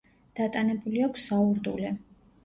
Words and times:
დატანებული 0.37 1.03
აქვს 1.07 1.25
საურდულე. 1.31 1.91